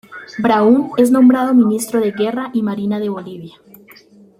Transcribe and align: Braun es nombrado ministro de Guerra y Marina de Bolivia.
Braun 0.39 0.89
es 0.97 1.11
nombrado 1.11 1.53
ministro 1.53 2.01
de 2.01 2.09
Guerra 2.09 2.49
y 2.53 2.63
Marina 2.63 2.99
de 2.99 3.09
Bolivia. 3.09 3.59